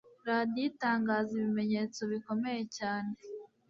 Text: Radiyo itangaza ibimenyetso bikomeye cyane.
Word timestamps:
Radiyo 0.29 0.61
itangaza 0.71 1.31
ibimenyetso 1.37 2.01
bikomeye 2.11 2.61
cyane. 2.77 3.13